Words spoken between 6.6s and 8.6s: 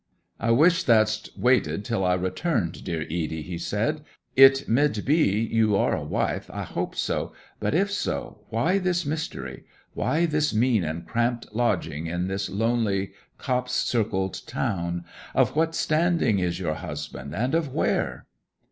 hope so. But, if so,